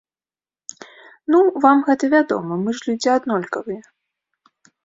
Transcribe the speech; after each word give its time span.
Ну, 1.33 1.37
вам 1.67 1.83
гэта 1.89 2.05
вядома, 2.15 2.59
мы 2.65 2.69
ж 2.81 2.91
людзі 2.91 3.09
аднолькавыя. 3.17 3.81